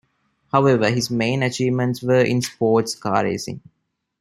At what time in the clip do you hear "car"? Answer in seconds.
2.95-3.23